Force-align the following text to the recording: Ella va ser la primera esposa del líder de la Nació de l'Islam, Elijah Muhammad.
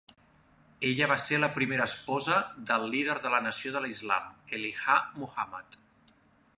Ella 0.91 1.09
va 1.11 1.17
ser 1.23 1.37
la 1.41 1.49
primera 1.57 1.87
esposa 1.91 2.39
del 2.71 2.89
líder 2.95 3.19
de 3.27 3.35
la 3.35 3.43
Nació 3.49 3.77
de 3.77 3.85
l'Islam, 3.85 4.33
Elijah 4.61 5.01
Muhammad. 5.21 5.81